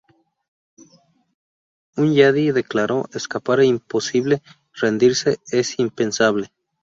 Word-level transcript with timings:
Hunyadi 1.95 2.49
declaró: 2.51 3.05
“Escapar 3.13 3.59
es 3.59 3.67
imposible, 3.67 4.41
rendirse 4.73 5.37
es 5.51 5.77
impensable. 5.77 6.49